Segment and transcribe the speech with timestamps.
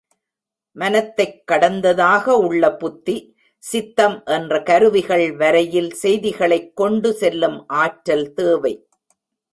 [0.71, 3.35] மனத்தைக் கடந்ததாக உள்ள புத்தி,
[3.57, 8.87] சித்தம் என்ற கருவிகள் வரையில் செய்திகளைக் கொண்டு செல்லும் ஆற்றல் தேவை.